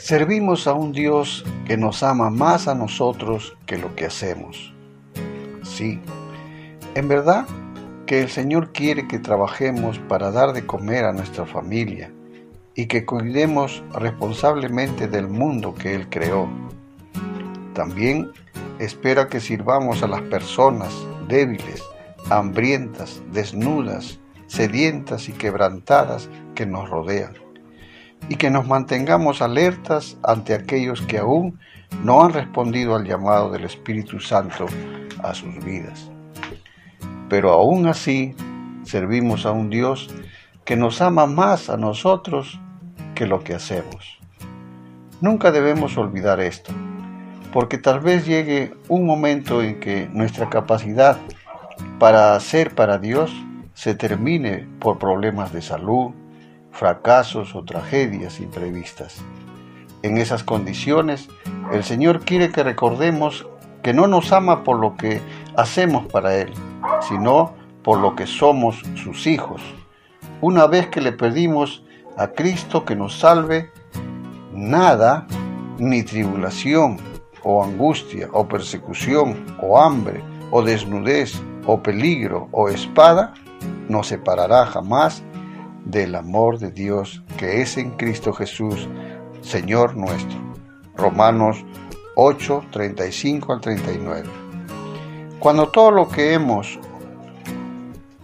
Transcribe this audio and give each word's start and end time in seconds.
Servimos 0.00 0.66
a 0.66 0.72
un 0.72 0.92
Dios 0.92 1.44
que 1.66 1.76
nos 1.76 2.02
ama 2.02 2.30
más 2.30 2.68
a 2.68 2.74
nosotros 2.74 3.56
que 3.66 3.76
lo 3.76 3.94
que 3.94 4.06
hacemos. 4.06 4.72
Sí, 5.62 6.00
en 6.94 7.06
verdad 7.06 7.46
que 8.06 8.22
el 8.22 8.30
Señor 8.30 8.72
quiere 8.72 9.06
que 9.06 9.18
trabajemos 9.18 9.98
para 9.98 10.32
dar 10.32 10.54
de 10.54 10.66
comer 10.66 11.04
a 11.04 11.12
nuestra 11.12 11.44
familia 11.44 12.10
y 12.74 12.86
que 12.86 13.04
cuidemos 13.04 13.84
responsablemente 13.92 15.06
del 15.06 15.28
mundo 15.28 15.74
que 15.74 15.94
Él 15.94 16.08
creó. 16.08 16.48
También 17.74 18.32
espera 18.78 19.28
que 19.28 19.38
sirvamos 19.38 20.02
a 20.02 20.08
las 20.08 20.22
personas 20.22 20.94
débiles, 21.28 21.84
hambrientas, 22.30 23.22
desnudas, 23.32 24.18
sedientas 24.46 25.28
y 25.28 25.32
quebrantadas 25.32 26.30
que 26.54 26.64
nos 26.64 26.88
rodean 26.88 27.49
y 28.28 28.36
que 28.36 28.50
nos 28.50 28.66
mantengamos 28.66 29.42
alertas 29.42 30.18
ante 30.22 30.54
aquellos 30.54 31.02
que 31.02 31.18
aún 31.18 31.58
no 32.04 32.22
han 32.22 32.32
respondido 32.32 32.94
al 32.94 33.04
llamado 33.04 33.50
del 33.50 33.64
Espíritu 33.64 34.20
Santo 34.20 34.66
a 35.22 35.34
sus 35.34 35.64
vidas. 35.64 36.10
Pero 37.28 37.52
aún 37.52 37.86
así 37.86 38.34
servimos 38.84 39.46
a 39.46 39.52
un 39.52 39.70
Dios 39.70 40.08
que 40.64 40.76
nos 40.76 41.00
ama 41.00 41.26
más 41.26 41.70
a 41.70 41.76
nosotros 41.76 42.60
que 43.14 43.26
lo 43.26 43.42
que 43.42 43.54
hacemos. 43.54 44.18
Nunca 45.20 45.50
debemos 45.50 45.98
olvidar 45.98 46.40
esto, 46.40 46.72
porque 47.52 47.76
tal 47.76 48.00
vez 48.00 48.26
llegue 48.26 48.74
un 48.88 49.04
momento 49.04 49.62
en 49.62 49.80
que 49.80 50.08
nuestra 50.12 50.48
capacidad 50.48 51.18
para 51.98 52.34
hacer 52.34 52.74
para 52.74 52.98
Dios 52.98 53.32
se 53.74 53.94
termine 53.94 54.66
por 54.78 54.98
problemas 54.98 55.52
de 55.52 55.62
salud, 55.62 56.12
fracasos 56.72 57.54
o 57.54 57.64
tragedias 57.64 58.40
imprevistas. 58.40 59.22
En 60.02 60.16
esas 60.16 60.44
condiciones, 60.44 61.28
el 61.72 61.84
Señor 61.84 62.20
quiere 62.20 62.50
que 62.50 62.62
recordemos 62.62 63.46
que 63.82 63.92
no 63.92 64.06
nos 64.06 64.32
ama 64.32 64.64
por 64.64 64.78
lo 64.78 64.96
que 64.96 65.20
hacemos 65.56 66.06
para 66.06 66.36
Él, 66.36 66.52
sino 67.08 67.54
por 67.82 67.98
lo 67.98 68.14
que 68.14 68.26
somos 68.26 68.82
sus 68.94 69.26
hijos. 69.26 69.62
Una 70.40 70.66
vez 70.66 70.88
que 70.88 71.00
le 71.00 71.12
pedimos 71.12 71.84
a 72.16 72.28
Cristo 72.28 72.84
que 72.84 72.96
nos 72.96 73.18
salve, 73.18 73.70
nada, 74.52 75.26
ni 75.78 76.02
tribulación, 76.02 76.98
o 77.42 77.64
angustia, 77.64 78.28
o 78.32 78.46
persecución, 78.46 79.56
o 79.62 79.80
hambre, 79.80 80.22
o 80.50 80.62
desnudez, 80.62 81.40
o 81.66 81.82
peligro, 81.82 82.48
o 82.52 82.68
espada, 82.68 83.34
nos 83.88 84.08
separará 84.08 84.66
jamás 84.66 85.22
del 85.84 86.14
amor 86.14 86.58
de 86.58 86.70
Dios 86.70 87.22
que 87.36 87.62
es 87.62 87.76
en 87.76 87.92
Cristo 87.92 88.32
Jesús, 88.32 88.88
Señor 89.40 89.96
nuestro. 89.96 90.38
Romanos 90.96 91.64
8, 92.14 92.66
35 92.70 93.52
al 93.52 93.60
39. 93.60 94.28
Cuando 95.38 95.68
todo 95.68 95.90
lo 95.90 96.08
que 96.08 96.34
hemos 96.34 96.78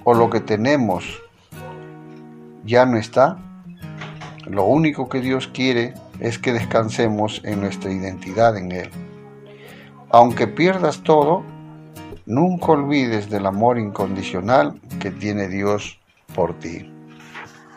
o 0.05 0.13
lo 0.13 0.29
que 0.29 0.41
tenemos 0.41 1.23
ya 2.65 2.85
no 2.85 2.99
está, 2.99 3.39
lo 4.47 4.65
único 4.65 5.09
que 5.09 5.21
Dios 5.21 5.49
quiere 5.49 5.95
es 6.21 6.39
que 6.39 6.53
descansemos 6.53 7.41
en 7.45 7.61
nuestra 7.61 7.91
identidad 7.91 8.57
en 8.57 8.73
Él. 8.73 8.91
Aunque 10.11 10.47
pierdas 10.47 11.03
todo, 11.03 11.43
nunca 12.27 12.73
olvides 12.73 13.31
del 13.31 13.47
amor 13.47 13.79
incondicional 13.79 14.81
que 15.01 15.11
tiene 15.11 15.49
Dios 15.49 15.99
por 16.35 16.59
ti. 16.59 16.96